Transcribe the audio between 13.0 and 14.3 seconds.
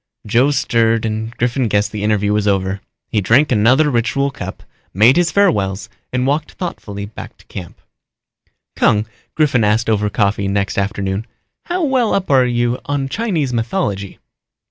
Chinese mythology?"